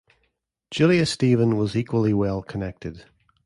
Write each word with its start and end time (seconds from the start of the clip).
Julia 0.71 1.05
Stephen 1.05 1.57
was 1.57 1.75
equally 1.77 2.11
well 2.11 2.41
connected. 2.41 3.05